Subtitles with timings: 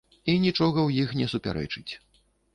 [0.31, 1.91] І нічога ў іх не супярэчыць.